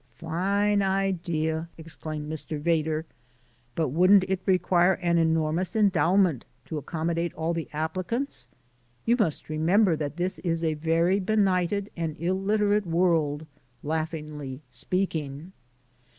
"Fine 0.15 0.81
idea!" 0.81 1.69
exclaimed 1.77 2.27
Mr. 2.27 2.59
Vedder; 2.59 3.05
"but 3.75 3.89
wouldn't 3.89 4.23
it 4.27 4.39
require 4.47 4.93
an 4.93 5.19
enormous 5.19 5.75
endowment 5.75 6.43
to 6.65 6.79
accommodate 6.79 7.35
all 7.35 7.53
the 7.53 7.69
applicants? 7.71 8.47
You 9.05 9.15
must 9.15 9.47
remember 9.47 9.95
that 9.95 10.17
this 10.17 10.39
is 10.39 10.63
a 10.63 10.73
very 10.73 11.19
benighted 11.19 11.91
and 11.95 12.17
illiterate 12.19 12.87
world, 12.87 13.45
laughingly 13.83 14.63
speaking." 14.71 15.51